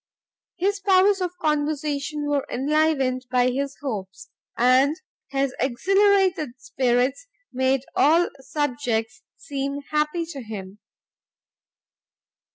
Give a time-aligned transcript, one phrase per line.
[0.57, 8.29] His powers of conversation were enlivened by his hopes; and his exhilarated spirits made all
[8.39, 10.79] subjects seem happy to him.